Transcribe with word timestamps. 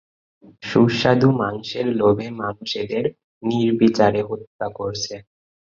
সুস্বাদু 0.63 1.29
মাংসের 1.39 1.85
লোভে 1.99 2.27
মানুষ 2.41 2.69
এদের 2.83 3.05
নির্বিচারে 3.43 4.21
হত্যা 4.29 4.67
করছে। 4.77 5.13